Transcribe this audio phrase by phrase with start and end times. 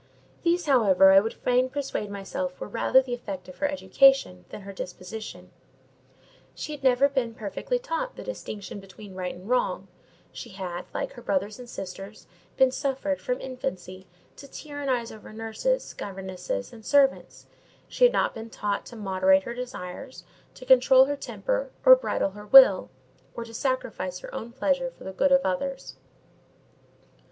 [0.41, 4.61] These, however, I would fain persuade myself were rather the effect of her education than
[4.61, 5.51] her disposition:
[6.55, 9.89] she had never been perfectly taught the distinction between right and wrong;
[10.31, 12.25] she had, like her brothers and sisters,
[12.57, 17.45] been suffered, from infancy, to tyrannize over nurses, governesses, and servants;
[17.87, 20.23] she had not been taught to moderate her desires,
[20.55, 22.89] to control her temper or bridle her will,
[23.35, 25.95] or to sacrifice her own pleasure for the good of others.